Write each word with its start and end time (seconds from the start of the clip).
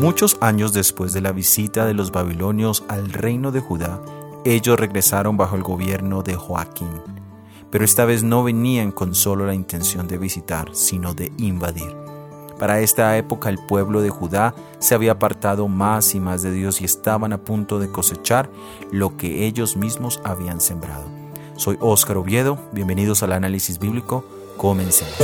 Muchos 0.00 0.36
años 0.40 0.72
después 0.72 1.12
de 1.12 1.20
la 1.20 1.32
visita 1.32 1.86
de 1.86 1.94
los 1.94 2.12
babilonios 2.12 2.84
al 2.88 3.10
reino 3.10 3.52
de 3.52 3.60
Judá, 3.60 4.00
ellos 4.44 4.78
regresaron 4.78 5.36
bajo 5.36 5.56
el 5.56 5.62
gobierno 5.62 6.22
de 6.22 6.34
Joaquín. 6.34 6.90
Pero 7.70 7.84
esta 7.84 8.04
vez 8.04 8.22
no 8.22 8.44
venían 8.44 8.92
con 8.92 9.14
solo 9.14 9.46
la 9.46 9.54
intención 9.54 10.06
de 10.06 10.18
visitar, 10.18 10.68
sino 10.72 11.14
de 11.14 11.32
invadir. 11.38 11.96
Para 12.58 12.80
esta 12.80 13.16
época 13.16 13.48
el 13.48 13.58
pueblo 13.58 14.00
de 14.00 14.10
Judá 14.10 14.54
se 14.78 14.94
había 14.94 15.12
apartado 15.12 15.68
más 15.68 16.14
y 16.14 16.20
más 16.20 16.42
de 16.42 16.52
Dios 16.52 16.80
y 16.80 16.84
estaban 16.84 17.32
a 17.32 17.38
punto 17.38 17.78
de 17.78 17.90
cosechar 17.90 18.48
lo 18.92 19.16
que 19.16 19.46
ellos 19.46 19.76
mismos 19.76 20.20
habían 20.22 20.60
sembrado. 20.60 21.04
Soy 21.56 21.78
Óscar 21.80 22.18
Oviedo, 22.18 22.58
bienvenidos 22.72 23.22
al 23.22 23.32
análisis 23.32 23.78
bíblico, 23.78 24.24
comencemos. 24.56 25.14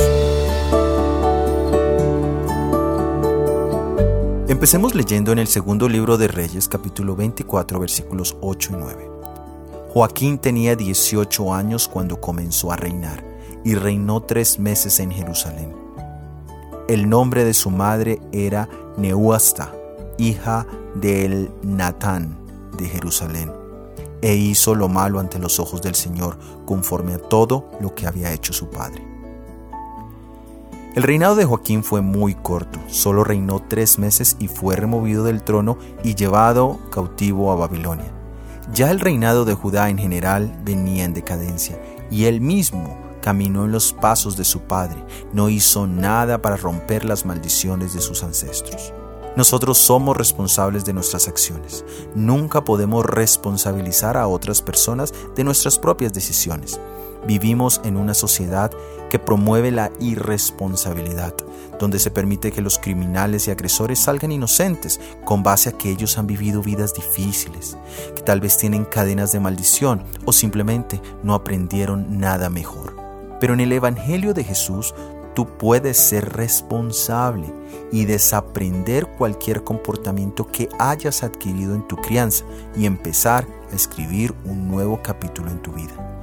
Empecemos 4.47 4.95
leyendo 4.95 5.31
en 5.31 5.39
el 5.39 5.47
segundo 5.47 5.87
libro 5.87 6.17
de 6.17 6.27
Reyes 6.27 6.67
capítulo 6.67 7.15
24 7.15 7.79
versículos 7.79 8.35
8 8.41 8.71
y 8.73 8.75
9. 8.77 9.09
Joaquín 9.93 10.37
tenía 10.37 10.75
18 10.75 11.53
años 11.53 11.87
cuando 11.87 12.19
comenzó 12.19 12.71
a 12.71 12.75
reinar 12.75 13.23
y 13.63 13.75
reinó 13.75 14.21
tres 14.21 14.59
meses 14.59 14.99
en 14.99 15.11
Jerusalén. 15.11 15.73
El 16.87 17.09
nombre 17.09 17.43
de 17.43 17.53
su 17.53 17.71
madre 17.71 18.19
era 18.31 18.69
Neuasta, 18.97 19.73
hija 20.17 20.67
de 20.95 21.49
Natán 21.63 22.37
de 22.77 22.87
Jerusalén, 22.87 23.51
e 24.21 24.35
hizo 24.35 24.75
lo 24.75 24.89
malo 24.89 25.19
ante 25.19 25.39
los 25.39 25.59
ojos 25.59 25.81
del 25.81 25.95
Señor, 25.95 26.37
conforme 26.65 27.13
a 27.13 27.17
todo 27.17 27.69
lo 27.79 27.95
que 27.95 28.07
había 28.07 28.31
hecho 28.31 28.53
su 28.53 28.69
padre. 28.69 29.10
El 30.93 31.03
reinado 31.03 31.35
de 31.35 31.45
Joaquín 31.45 31.85
fue 31.85 32.01
muy 32.01 32.35
corto, 32.35 32.77
solo 32.87 33.23
reinó 33.23 33.61
tres 33.65 33.97
meses 33.97 34.35
y 34.39 34.49
fue 34.49 34.75
removido 34.75 35.23
del 35.23 35.41
trono 35.41 35.77
y 36.03 36.15
llevado 36.15 36.79
cautivo 36.91 37.53
a 37.53 37.55
Babilonia. 37.55 38.11
Ya 38.73 38.91
el 38.91 38.99
reinado 38.99 39.45
de 39.45 39.53
Judá 39.53 39.89
en 39.89 39.97
general 39.97 40.53
venía 40.65 41.05
en 41.05 41.13
decadencia, 41.13 41.81
y 42.11 42.25
él 42.25 42.41
mismo 42.41 42.97
caminó 43.21 43.63
en 43.63 43.71
los 43.71 43.93
pasos 43.93 44.35
de 44.35 44.43
su 44.43 44.63
padre, 44.63 45.01
no 45.31 45.47
hizo 45.47 45.87
nada 45.87 46.41
para 46.41 46.57
romper 46.57 47.05
las 47.05 47.25
maldiciones 47.25 47.93
de 47.93 48.01
sus 48.01 48.21
ancestros. 48.21 48.93
Nosotros 49.37 49.77
somos 49.77 50.17
responsables 50.17 50.83
de 50.83 50.91
nuestras 50.91 51.29
acciones. 51.29 51.85
Nunca 52.15 52.65
podemos 52.65 53.05
responsabilizar 53.05 54.17
a 54.17 54.27
otras 54.27 54.61
personas 54.61 55.13
de 55.37 55.45
nuestras 55.45 55.79
propias 55.79 56.11
decisiones. 56.11 56.81
Vivimos 57.27 57.81
en 57.83 57.97
una 57.97 58.15
sociedad 58.15 58.71
que 59.11 59.19
promueve 59.19 59.71
la 59.71 59.91
irresponsabilidad, 59.99 61.35
donde 61.79 61.99
se 61.99 62.09
permite 62.09 62.51
que 62.51 62.61
los 62.61 62.79
criminales 62.79 63.47
y 63.47 63.51
agresores 63.51 63.99
salgan 63.99 64.31
inocentes 64.31 64.99
con 65.23 65.43
base 65.43 65.69
a 65.69 65.71
que 65.73 65.91
ellos 65.91 66.17
han 66.17 66.25
vivido 66.25 66.63
vidas 66.63 66.93
difíciles, 66.95 67.77
que 68.15 68.21
tal 68.23 68.39
vez 68.39 68.57
tienen 68.57 68.85
cadenas 68.85 69.31
de 69.31 69.39
maldición 69.39 70.03
o 70.25 70.31
simplemente 70.31 70.99
no 71.21 71.35
aprendieron 71.35 72.19
nada 72.19 72.49
mejor. 72.49 72.95
Pero 73.39 73.53
en 73.53 73.59
el 73.59 73.71
Evangelio 73.71 74.33
de 74.33 74.43
Jesús 74.43 74.95
tú 75.35 75.45
puedes 75.45 75.97
ser 75.97 76.33
responsable 76.33 77.53
y 77.91 78.05
desaprender 78.05 79.07
cualquier 79.17 79.63
comportamiento 79.63 80.47
que 80.47 80.69
hayas 80.79 81.23
adquirido 81.23 81.75
en 81.75 81.87
tu 81.87 81.97
crianza 81.97 82.45
y 82.75 82.85
empezar 82.85 83.47
a 83.71 83.75
escribir 83.75 84.33
un 84.45 84.67
nuevo 84.67 85.01
capítulo 85.03 85.51
en 85.51 85.61
tu 85.61 85.71
vida. 85.71 86.20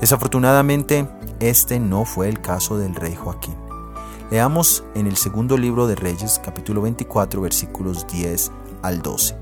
Desafortunadamente, 0.00 1.08
este 1.40 1.78
no 1.80 2.04
fue 2.04 2.28
el 2.28 2.40
caso 2.40 2.78
del 2.78 2.94
rey 2.94 3.14
Joaquín. 3.14 3.54
Leamos 4.30 4.84
en 4.94 5.06
el 5.06 5.16
segundo 5.16 5.56
libro 5.56 5.86
de 5.86 5.94
Reyes, 5.94 6.40
capítulo 6.44 6.82
24, 6.82 7.40
versículos 7.40 8.06
10 8.06 8.50
al 8.82 9.02
12. 9.02 9.36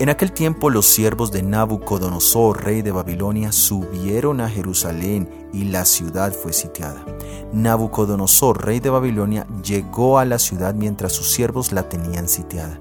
En 0.00 0.08
aquel 0.08 0.32
tiempo 0.32 0.70
los 0.70 0.86
siervos 0.86 1.30
de 1.30 1.42
Nabucodonosor, 1.42 2.64
rey 2.64 2.80
de 2.80 2.90
Babilonia, 2.90 3.52
subieron 3.52 4.40
a 4.40 4.48
Jerusalén 4.48 5.28
y 5.52 5.64
la 5.64 5.84
ciudad 5.84 6.32
fue 6.32 6.54
sitiada. 6.54 7.04
Nabucodonosor, 7.52 8.64
rey 8.64 8.80
de 8.80 8.88
Babilonia, 8.88 9.46
llegó 9.62 10.18
a 10.18 10.24
la 10.24 10.38
ciudad 10.38 10.74
mientras 10.74 11.12
sus 11.12 11.30
siervos 11.30 11.72
la 11.72 11.88
tenían 11.88 12.28
sitiada. 12.28 12.78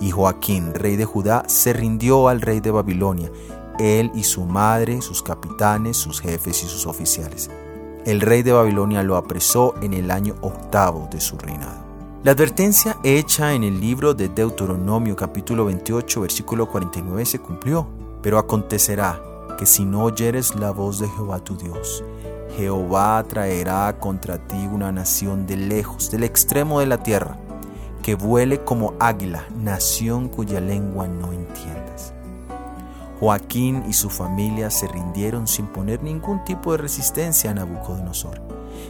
Y 0.00 0.10
Joaquín, 0.10 0.74
rey 0.74 0.96
de 0.96 1.06
Judá, 1.06 1.42
se 1.46 1.72
rindió 1.72 2.28
al 2.28 2.42
rey 2.42 2.60
de 2.60 2.70
Babilonia, 2.70 3.32
él 3.78 4.10
y 4.14 4.24
su 4.24 4.44
madre, 4.44 5.00
sus 5.02 5.22
capitanes, 5.22 5.96
sus 5.96 6.20
jefes 6.20 6.62
y 6.62 6.66
sus 6.66 6.86
oficiales. 6.86 7.50
El 8.04 8.20
rey 8.20 8.42
de 8.42 8.52
Babilonia 8.52 9.02
lo 9.02 9.16
apresó 9.16 9.74
en 9.82 9.92
el 9.92 10.10
año 10.10 10.34
octavo 10.40 11.08
de 11.10 11.20
su 11.20 11.36
reinado. 11.38 11.86
La 12.24 12.32
advertencia 12.32 12.96
hecha 13.04 13.54
en 13.54 13.64
el 13.64 13.80
libro 13.80 14.12
de 14.12 14.28
Deuteronomio 14.28 15.14
capítulo 15.14 15.66
28 15.66 16.20
versículo 16.20 16.68
49 16.68 17.24
se 17.24 17.38
cumplió, 17.38 17.86
pero 18.22 18.38
acontecerá 18.38 19.22
que 19.58 19.66
si 19.66 19.84
no 19.84 20.04
oyeres 20.04 20.56
la 20.56 20.70
voz 20.70 20.98
de 20.98 21.08
Jehová 21.08 21.38
tu 21.40 21.56
Dios, 21.56 22.02
Jehová 22.56 23.24
traerá 23.28 23.96
contra 24.00 24.38
ti 24.38 24.68
una 24.72 24.90
nación 24.90 25.46
de 25.46 25.56
lejos, 25.56 26.10
del 26.10 26.24
extremo 26.24 26.80
de 26.80 26.86
la 26.86 27.02
tierra, 27.02 27.38
que 28.02 28.14
vuele 28.14 28.64
como 28.64 28.94
águila, 28.98 29.44
nación 29.62 30.28
cuya 30.28 30.60
lengua 30.60 31.06
no 31.06 31.32
entiendas. 31.32 32.14
Joaquín 33.20 33.84
y 33.88 33.92
su 33.92 34.10
familia 34.10 34.70
se 34.70 34.86
rindieron 34.88 35.46
sin 35.46 35.66
poner 35.66 36.02
ningún 36.02 36.44
tipo 36.44 36.72
de 36.72 36.78
resistencia 36.78 37.50
a 37.50 37.54
Nabucodonosor. 37.54 38.40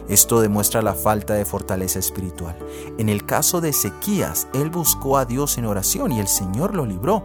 Esto 0.07 0.41
demuestra 0.41 0.81
la 0.81 0.93
falta 0.93 1.33
de 1.33 1.45
fortaleza 1.45 1.99
espiritual. 1.99 2.55
En 2.97 3.09
el 3.09 3.25
caso 3.25 3.61
de 3.61 3.69
Ezequías, 3.69 4.47
él 4.53 4.69
buscó 4.69 5.17
a 5.17 5.25
Dios 5.25 5.57
en 5.57 5.65
oración 5.65 6.11
y 6.11 6.19
el 6.19 6.27
Señor 6.27 6.75
lo 6.75 6.85
libró. 6.85 7.23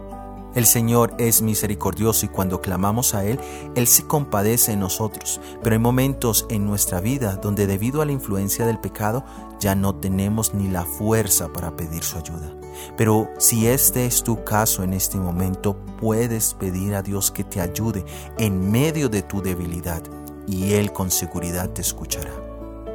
El 0.55 0.65
Señor 0.65 1.13
es 1.17 1.41
misericordioso 1.41 2.25
y 2.25 2.29
cuando 2.29 2.61
clamamos 2.61 3.13
a 3.13 3.25
Él, 3.25 3.41
Él 3.75 3.87
se 3.87 4.07
compadece 4.07 4.71
de 4.71 4.77
nosotros. 4.77 5.41
Pero 5.61 5.73
hay 5.73 5.79
momentos 5.79 6.45
en 6.49 6.65
nuestra 6.65 7.01
vida 7.01 7.35
donde 7.35 7.67
debido 7.67 8.01
a 8.01 8.05
la 8.05 8.13
influencia 8.13 8.65
del 8.65 8.79
pecado 8.79 9.25
ya 9.59 9.75
no 9.75 9.95
tenemos 9.95 10.53
ni 10.53 10.69
la 10.69 10.85
fuerza 10.85 11.49
para 11.51 11.75
pedir 11.75 12.03
su 12.03 12.17
ayuda. 12.17 12.55
Pero 12.97 13.29
si 13.37 13.67
este 13.67 14.05
es 14.05 14.23
tu 14.23 14.43
caso 14.43 14.83
en 14.83 14.93
este 14.93 15.17
momento, 15.17 15.75
puedes 15.99 16.53
pedir 16.53 16.95
a 16.95 17.01
Dios 17.01 17.31
que 17.31 17.43
te 17.43 17.61
ayude 17.61 18.05
en 18.37 18.71
medio 18.71 19.09
de 19.09 19.21
tu 19.21 19.41
debilidad 19.41 20.03
y 20.47 20.73
Él 20.73 20.91
con 20.91 21.11
seguridad 21.11 21.69
te 21.69 21.81
escuchará. 21.81 22.31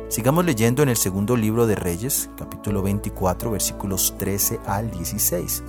Sigamos 0.08 0.44
leyendo 0.44 0.82
en 0.82 0.88
el 0.88 0.96
segundo 0.96 1.36
libro 1.36 1.68
de 1.68 1.76
Reyes, 1.76 2.30
capítulo 2.36 2.82
24, 2.82 3.52
versículos 3.52 4.14
13 4.18 4.58
al 4.66 4.90
16. 4.90 5.62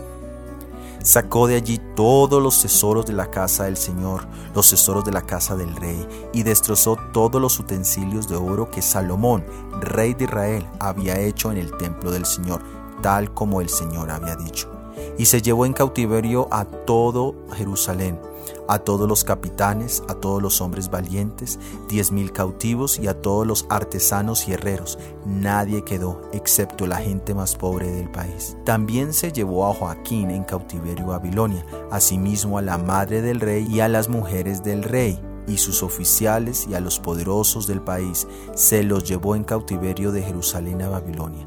Sacó 1.03 1.47
de 1.47 1.55
allí 1.55 1.79
todos 1.95 2.41
los 2.41 2.61
tesoros 2.61 3.05
de 3.05 3.13
la 3.13 3.31
casa 3.31 3.65
del 3.65 3.77
Señor, 3.77 4.27
los 4.53 4.69
tesoros 4.69 5.03
de 5.03 5.11
la 5.11 5.21
casa 5.21 5.55
del 5.55 5.75
rey, 5.75 6.07
y 6.33 6.43
destrozó 6.43 6.97
todos 7.11 7.41
los 7.41 7.59
utensilios 7.59 8.27
de 8.27 8.35
oro 8.35 8.69
que 8.69 8.81
Salomón, 8.81 9.43
rey 9.79 10.13
de 10.13 10.25
Israel, 10.25 10.67
había 10.79 11.19
hecho 11.19 11.51
en 11.51 11.57
el 11.57 11.75
templo 11.77 12.11
del 12.11 12.25
Señor, 12.25 12.61
tal 13.01 13.33
como 13.33 13.61
el 13.61 13.69
Señor 13.69 14.11
había 14.11 14.35
dicho. 14.35 14.69
Y 15.17 15.25
se 15.25 15.41
llevó 15.41 15.65
en 15.65 15.73
cautiverio 15.73 16.47
a 16.51 16.65
todo 16.65 17.35
Jerusalén 17.53 18.19
a 18.67 18.79
todos 18.79 19.07
los 19.07 19.23
capitanes, 19.23 20.03
a 20.07 20.13
todos 20.15 20.41
los 20.41 20.61
hombres 20.61 20.89
valientes, 20.89 21.59
diez 21.89 22.11
mil 22.11 22.31
cautivos 22.31 22.99
y 22.99 23.07
a 23.07 23.21
todos 23.21 23.45
los 23.45 23.65
artesanos 23.69 24.47
y 24.47 24.53
herreros. 24.53 24.97
Nadie 25.25 25.83
quedó, 25.83 26.21
excepto 26.33 26.87
la 26.87 26.97
gente 26.97 27.33
más 27.33 27.55
pobre 27.55 27.91
del 27.91 28.09
país. 28.09 28.55
También 28.65 29.13
se 29.13 29.31
llevó 29.31 29.67
a 29.67 29.73
Joaquín 29.73 30.31
en 30.31 30.43
cautiverio 30.43 31.05
a 31.05 31.17
Babilonia, 31.17 31.65
asimismo 31.91 32.57
a 32.57 32.61
la 32.61 32.77
madre 32.77 33.21
del 33.21 33.39
rey 33.39 33.67
y 33.69 33.81
a 33.81 33.87
las 33.87 34.09
mujeres 34.09 34.63
del 34.63 34.83
rey 34.83 35.19
y 35.47 35.57
sus 35.57 35.83
oficiales 35.83 36.67
y 36.69 36.75
a 36.75 36.79
los 36.79 36.99
poderosos 36.99 37.67
del 37.67 37.81
país, 37.81 38.27
se 38.53 38.83
los 38.83 39.03
llevó 39.03 39.35
en 39.35 39.43
cautiverio 39.43 40.11
de 40.11 40.21
Jerusalén 40.21 40.81
a 40.81 40.89
Babilonia. 40.89 41.45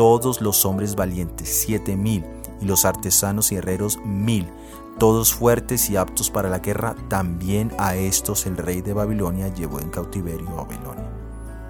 Todos 0.00 0.40
los 0.40 0.64
hombres 0.64 0.94
valientes, 0.94 1.50
siete 1.50 1.94
mil, 1.94 2.24
y 2.58 2.64
los 2.64 2.86
artesanos 2.86 3.52
y 3.52 3.56
herreros 3.56 3.98
mil, 4.02 4.48
todos 4.98 5.34
fuertes 5.34 5.90
y 5.90 5.98
aptos 5.98 6.30
para 6.30 6.48
la 6.48 6.60
guerra, 6.60 6.96
también 7.08 7.70
a 7.76 7.96
estos 7.96 8.46
el 8.46 8.56
rey 8.56 8.80
de 8.80 8.94
Babilonia 8.94 9.48
llevó 9.48 9.78
en 9.78 9.90
cautiverio 9.90 10.48
a 10.48 10.64
Babilonia. 10.64 11.04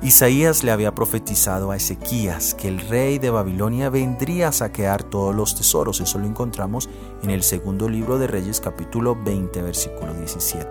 Isaías 0.00 0.62
le 0.62 0.70
había 0.70 0.94
profetizado 0.94 1.72
a 1.72 1.76
Ezequías 1.76 2.54
que 2.54 2.68
el 2.68 2.78
rey 2.78 3.18
de 3.18 3.30
Babilonia 3.30 3.90
vendría 3.90 4.46
a 4.46 4.52
saquear 4.52 5.02
todos 5.02 5.34
los 5.34 5.56
tesoros. 5.56 6.00
Eso 6.00 6.20
lo 6.20 6.26
encontramos 6.26 6.88
en 7.24 7.30
el 7.30 7.42
segundo 7.42 7.88
libro 7.88 8.16
de 8.16 8.28
Reyes 8.28 8.60
capítulo 8.60 9.16
20 9.24 9.60
versículo 9.60 10.14
17. 10.14 10.68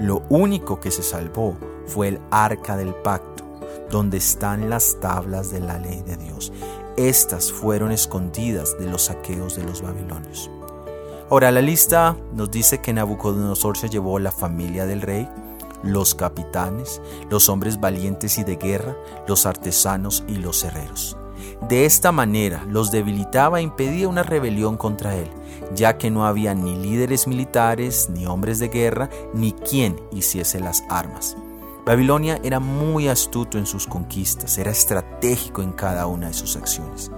Lo 0.00 0.24
único 0.28 0.80
que 0.80 0.90
se 0.90 1.04
salvó 1.04 1.56
fue 1.86 2.08
el 2.08 2.20
arca 2.32 2.76
del 2.76 2.96
pacto, 2.96 3.44
donde 3.90 4.18
están 4.18 4.70
las 4.70 4.98
tablas 5.00 5.50
de 5.52 5.60
la 5.60 5.78
ley 5.78 6.02
de 6.02 6.16
Dios. 6.16 6.52
Estas 6.96 7.52
fueron 7.52 7.92
escondidas 7.92 8.76
de 8.78 8.86
los 8.86 9.02
saqueos 9.02 9.56
de 9.56 9.64
los 9.64 9.82
babilonios. 9.82 10.50
Ahora, 11.30 11.50
la 11.50 11.62
lista 11.62 12.16
nos 12.34 12.50
dice 12.50 12.80
que 12.80 12.92
Nabucodonosor 12.92 13.76
se 13.76 13.88
llevó 13.88 14.18
la 14.18 14.32
familia 14.32 14.86
del 14.86 15.00
rey, 15.00 15.28
los 15.82 16.14
capitanes, 16.14 17.00
los 17.30 17.48
hombres 17.48 17.80
valientes 17.80 18.38
y 18.38 18.44
de 18.44 18.56
guerra, 18.56 18.96
los 19.28 19.46
artesanos 19.46 20.24
y 20.28 20.36
los 20.36 20.64
herreros. 20.64 21.16
De 21.68 21.84
esta 21.84 22.10
manera 22.12 22.64
los 22.68 22.90
debilitaba 22.90 23.60
e 23.60 23.62
impedía 23.62 24.08
una 24.08 24.22
rebelión 24.22 24.76
contra 24.76 25.14
él, 25.14 25.28
ya 25.74 25.98
que 25.98 26.10
no 26.10 26.26
había 26.26 26.54
ni 26.54 26.76
líderes 26.76 27.26
militares, 27.26 28.08
ni 28.10 28.26
hombres 28.26 28.58
de 28.58 28.68
guerra, 28.68 29.08
ni 29.32 29.52
quien 29.52 30.00
hiciese 30.10 30.60
las 30.60 30.82
armas. 30.88 31.36
Babilonia 31.84 32.40
era 32.42 32.60
muy 32.60 33.08
astuto 33.08 33.58
en 33.58 33.66
sus 33.66 33.86
conquistas, 33.86 34.58
era 34.58 34.70
estratégico 34.70 35.62
en 35.62 35.72
cada 35.72 36.06
una 36.06 36.28
de 36.28 36.34
sus 36.34 36.56
acciones. 36.56 37.10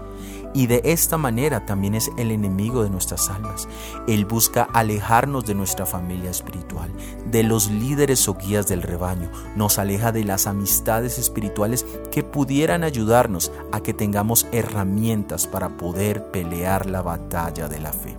Y 0.54 0.66
de 0.66 0.82
esta 0.84 1.16
manera 1.16 1.64
también 1.64 1.94
es 1.94 2.10
el 2.18 2.30
enemigo 2.30 2.82
de 2.82 2.90
nuestras 2.90 3.30
almas. 3.30 3.68
Él 4.06 4.26
busca 4.26 4.68
alejarnos 4.72 5.46
de 5.46 5.54
nuestra 5.54 5.86
familia 5.86 6.30
espiritual, 6.30 6.90
de 7.30 7.42
los 7.42 7.70
líderes 7.70 8.28
o 8.28 8.34
guías 8.34 8.68
del 8.68 8.82
rebaño. 8.82 9.30
Nos 9.56 9.78
aleja 9.78 10.12
de 10.12 10.24
las 10.24 10.46
amistades 10.46 11.18
espirituales 11.18 11.86
que 12.10 12.22
pudieran 12.22 12.84
ayudarnos 12.84 13.50
a 13.72 13.80
que 13.80 13.94
tengamos 13.94 14.46
herramientas 14.52 15.46
para 15.46 15.70
poder 15.70 16.30
pelear 16.30 16.84
la 16.86 17.00
batalla 17.00 17.68
de 17.68 17.80
la 17.80 17.92
fe. 17.92 18.14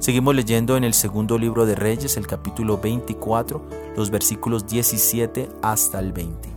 Seguimos 0.00 0.34
leyendo 0.34 0.78
en 0.78 0.84
el 0.84 0.94
segundo 0.94 1.36
libro 1.36 1.66
de 1.66 1.74
Reyes, 1.74 2.16
el 2.16 2.26
capítulo 2.26 2.78
24, 2.78 3.60
los 3.94 4.10
versículos 4.10 4.66
17 4.66 5.50
hasta 5.60 6.00
el 6.00 6.14
20. 6.14 6.48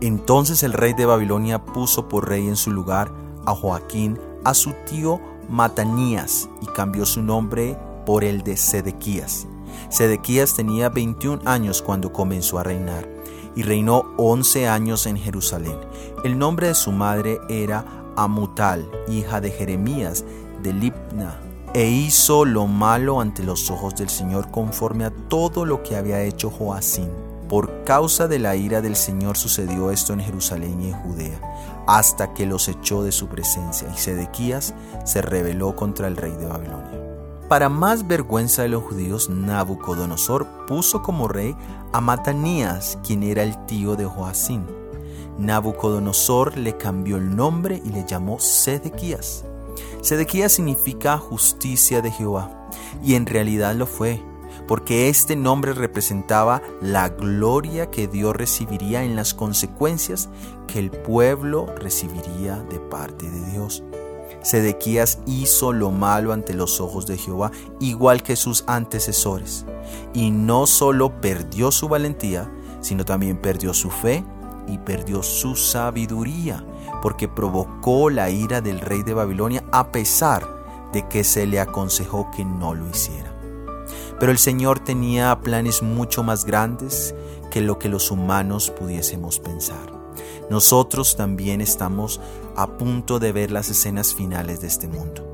Entonces 0.00 0.62
el 0.62 0.72
rey 0.72 0.94
de 0.94 1.04
Babilonia 1.04 1.62
puso 1.62 2.08
por 2.08 2.26
rey 2.26 2.48
en 2.48 2.56
su 2.56 2.70
lugar 2.70 3.12
a 3.44 3.54
Joaquín, 3.54 4.18
a 4.44 4.54
su 4.54 4.72
tío 4.88 5.20
Matanías 5.50 6.48
y 6.62 6.66
cambió 6.68 7.04
su 7.04 7.22
nombre 7.22 7.76
por 8.06 8.24
el 8.24 8.40
de 8.42 8.56
Sedequías. 8.56 9.46
Sedequías 9.90 10.56
tenía 10.56 10.88
21 10.88 11.42
años 11.44 11.82
cuando 11.82 12.14
comenzó 12.14 12.58
a 12.58 12.62
reinar 12.62 13.06
y 13.54 13.62
reinó 13.62 14.06
11 14.16 14.68
años 14.68 15.04
en 15.04 15.18
Jerusalén. 15.18 15.76
El 16.24 16.38
nombre 16.38 16.68
de 16.68 16.74
su 16.74 16.92
madre 16.92 17.40
era 17.50 17.84
Amutal, 18.16 18.90
hija 19.06 19.42
de 19.42 19.50
Jeremías 19.50 20.24
de 20.62 20.72
Libna, 20.72 21.42
e 21.74 21.88
hizo 21.88 22.44
lo 22.44 22.66
malo 22.66 23.20
ante 23.20 23.42
los 23.42 23.70
ojos 23.70 23.94
del 23.94 24.08
Señor 24.08 24.50
conforme 24.50 25.04
a 25.04 25.10
todo 25.10 25.64
lo 25.64 25.82
que 25.82 25.96
había 25.96 26.22
hecho 26.22 26.50
Joacín. 26.50 27.10
Por 27.48 27.84
causa 27.84 28.26
de 28.26 28.38
la 28.38 28.56
ira 28.56 28.80
del 28.80 28.96
Señor 28.96 29.36
sucedió 29.36 29.90
esto 29.90 30.12
en 30.12 30.20
Jerusalén 30.20 30.80
y 30.82 30.88
en 30.90 30.94
Judea, 30.94 31.84
hasta 31.86 32.34
que 32.34 32.44
los 32.44 32.68
echó 32.68 33.04
de 33.04 33.12
su 33.12 33.28
presencia, 33.28 33.88
y 33.94 33.96
Sedequías 33.96 34.74
se 35.04 35.22
rebeló 35.22 35.76
contra 35.76 36.08
el 36.08 36.16
rey 36.16 36.32
de 36.32 36.46
Babilonia. 36.46 37.06
Para 37.48 37.68
más 37.68 38.08
vergüenza 38.08 38.62
de 38.62 38.70
los 38.70 38.82
judíos, 38.82 39.30
Nabucodonosor 39.30 40.66
puso 40.66 41.02
como 41.02 41.28
rey 41.28 41.54
a 41.92 42.00
Matanías, 42.00 42.98
quien 43.06 43.22
era 43.22 43.44
el 43.44 43.66
tío 43.66 43.94
de 43.94 44.04
Joacín. 44.04 44.66
Nabucodonosor 45.38 46.56
le 46.56 46.76
cambió 46.76 47.18
el 47.18 47.36
nombre 47.36 47.80
y 47.84 47.90
le 47.90 48.04
llamó 48.04 48.40
Sedequías. 48.40 49.44
Sedequías 50.06 50.52
significa 50.52 51.18
justicia 51.18 52.00
de 52.00 52.12
Jehová, 52.12 52.68
y 53.02 53.16
en 53.16 53.26
realidad 53.26 53.74
lo 53.74 53.88
fue 53.88 54.22
porque 54.68 55.08
este 55.08 55.34
nombre 55.34 55.72
representaba 55.74 56.62
la 56.80 57.08
gloria 57.08 57.90
que 57.90 58.06
Dios 58.06 58.36
recibiría 58.36 59.02
en 59.02 59.16
las 59.16 59.34
consecuencias 59.34 60.28
que 60.68 60.78
el 60.78 60.92
pueblo 60.92 61.66
recibiría 61.74 62.54
de 62.70 62.78
parte 62.78 63.28
de 63.28 63.50
Dios. 63.50 63.82
Sedequías 64.42 65.18
hizo 65.26 65.72
lo 65.72 65.90
malo 65.90 66.32
ante 66.32 66.54
los 66.54 66.80
ojos 66.80 67.08
de 67.08 67.18
Jehová, 67.18 67.50
igual 67.80 68.22
que 68.22 68.36
sus 68.36 68.62
antecesores, 68.68 69.66
y 70.14 70.30
no 70.30 70.68
solo 70.68 71.20
perdió 71.20 71.72
su 71.72 71.88
valentía, 71.88 72.48
sino 72.80 73.04
también 73.04 73.38
perdió 73.38 73.74
su 73.74 73.90
fe 73.90 74.24
y 74.68 74.78
perdió 74.78 75.24
su 75.24 75.56
sabiduría, 75.56 76.64
porque 77.02 77.28
provocó 77.28 78.10
la 78.10 78.30
ira 78.30 78.60
del 78.60 78.80
rey 78.80 79.02
de 79.02 79.14
Babilonia 79.14 79.64
a 79.72 79.92
pesar 79.92 80.90
de 80.92 81.06
que 81.08 81.24
se 81.24 81.46
le 81.46 81.60
aconsejó 81.60 82.30
que 82.34 82.44
no 82.44 82.74
lo 82.74 82.88
hiciera. 82.88 83.32
Pero 84.18 84.32
el 84.32 84.38
Señor 84.38 84.80
tenía 84.80 85.38
planes 85.40 85.82
mucho 85.82 86.22
más 86.22 86.44
grandes 86.44 87.14
que 87.50 87.60
lo 87.60 87.78
que 87.78 87.88
los 87.88 88.10
humanos 88.10 88.70
pudiésemos 88.70 89.38
pensar. 89.38 89.92
Nosotros 90.48 91.16
también 91.16 91.60
estamos 91.60 92.20
a 92.54 92.78
punto 92.78 93.18
de 93.18 93.32
ver 93.32 93.50
las 93.50 93.68
escenas 93.68 94.14
finales 94.14 94.60
de 94.60 94.68
este 94.68 94.88
mundo, 94.88 95.26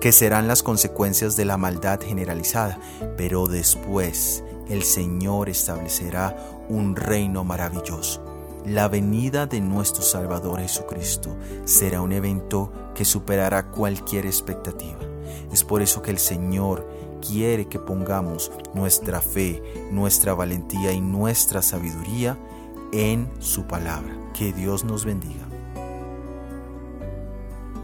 que 0.00 0.12
serán 0.12 0.48
las 0.48 0.62
consecuencias 0.62 1.36
de 1.36 1.44
la 1.44 1.56
maldad 1.56 2.00
generalizada, 2.00 2.78
pero 3.16 3.46
después 3.46 4.44
el 4.68 4.84
Señor 4.84 5.48
establecerá 5.48 6.36
un 6.68 6.96
reino 6.96 7.44
maravilloso. 7.44 8.33
La 8.64 8.88
venida 8.88 9.44
de 9.44 9.60
nuestro 9.60 10.02
Salvador 10.02 10.58
Jesucristo 10.60 11.36
será 11.66 12.00
un 12.00 12.12
evento 12.12 12.72
que 12.94 13.04
superará 13.04 13.70
cualquier 13.70 14.24
expectativa. 14.24 15.00
Es 15.52 15.62
por 15.62 15.82
eso 15.82 16.00
que 16.00 16.10
el 16.10 16.18
Señor 16.18 16.88
quiere 17.20 17.66
que 17.66 17.78
pongamos 17.78 18.50
nuestra 18.72 19.20
fe, 19.20 19.62
nuestra 19.90 20.32
valentía 20.32 20.92
y 20.92 21.02
nuestra 21.02 21.60
sabiduría 21.60 22.38
en 22.90 23.28
su 23.38 23.64
palabra. 23.64 24.16
Que 24.32 24.54
Dios 24.54 24.82
nos 24.82 25.04
bendiga. 25.04 25.46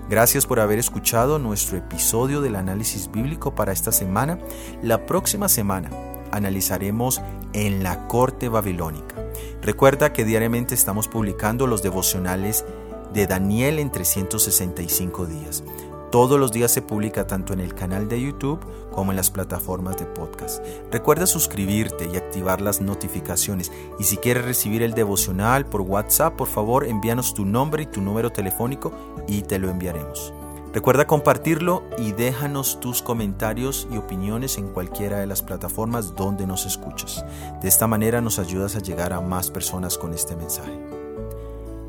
Gracias 0.09 0.47
por 0.47 0.61
haber 0.61 0.79
escuchado 0.79 1.38
nuestro 1.38 1.76
episodio 1.76 2.41
del 2.41 2.56
análisis 2.56 3.11
bíblico 3.12 3.55
para 3.55 3.73
esta 3.73 3.93
semana. 3.93 4.38
La 4.83 5.05
próxima 5.05 5.50
semana 5.50 5.91
analizaremos 6.33 7.21
en 7.53 7.83
la 7.83 8.09
corte 8.09 8.49
babilónica. 8.49 9.15
Recuerda 9.62 10.12
que 10.12 10.25
diariamente 10.25 10.75
estamos 10.75 11.07
publicando 11.07 11.67
los 11.67 11.83
devocionales 11.83 12.65
de 13.12 13.27
Daniel 13.27 13.79
en 13.79 13.91
365 13.91 15.27
días. 15.27 15.62
Todos 16.11 16.41
los 16.41 16.51
días 16.51 16.73
se 16.73 16.83
publica 16.83 17.27
tanto 17.27 17.53
en 17.53 17.61
el 17.61 17.75
canal 17.75 18.09
de 18.09 18.21
YouTube 18.21 18.59
como 18.91 19.12
en 19.12 19.17
las 19.17 19.31
plataformas 19.31 19.97
de 19.97 20.07
podcast. 20.07 20.65
Recuerda 20.91 21.27
suscribirte 21.27 22.09
y 22.12 22.17
activar 22.17 22.61
las 22.61 22.81
notificaciones. 22.81 23.71
Y 23.99 24.05
si 24.05 24.17
quieres 24.17 24.45
recibir 24.45 24.83
el 24.83 24.95
devocional 24.95 25.67
por 25.67 25.83
WhatsApp, 25.83 26.35
por 26.35 26.49
favor 26.49 26.85
envíanos 26.85 27.35
tu 27.35 27.45
nombre 27.45 27.85
y 27.85 27.87
tu 27.87 28.01
número 28.01 28.31
telefónico 28.31 28.93
y 29.29 29.43
te 29.43 29.59
lo 29.61 29.71
enviaremos. 29.71 30.35
Recuerda 30.72 31.06
compartirlo 31.06 31.82
y 31.99 32.12
déjanos 32.12 32.78
tus 32.78 33.02
comentarios 33.02 33.88
y 33.90 33.96
opiniones 33.96 34.56
en 34.56 34.69
cualquiera 34.69 35.19
de 35.19 35.26
las 35.26 35.43
plataformas 35.43 36.14
donde 36.14 36.46
nos 36.46 36.64
escuchas. 36.64 37.25
De 37.61 37.69
esta 37.69 37.88
manera 37.88 38.20
nos 38.20 38.38
ayudas 38.38 38.76
a 38.76 38.81
llegar 38.81 39.12
a 39.12 39.20
más 39.20 39.50
personas 39.50 39.99
con 39.99 40.14
este 40.14 40.37
mensaje. 40.37 40.78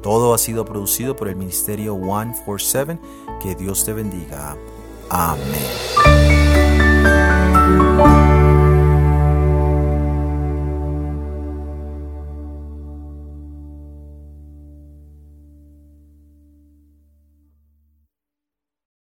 Todo 0.01 0.33
ha 0.33 0.39
sido 0.39 0.65
producido 0.65 1.15
por 1.15 1.27
el 1.27 1.35
Ministerio 1.35 1.93
147. 1.93 2.99
Que 3.41 3.53
Dios 3.53 3.85
te 3.85 3.93
bendiga. 3.93 4.57
Amén. 5.09 5.61